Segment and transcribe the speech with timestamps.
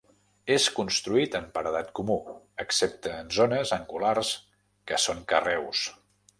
[0.53, 2.15] És construït en paredat comú,
[2.65, 4.35] excepte en zones angulars
[4.93, 5.89] que són carreus.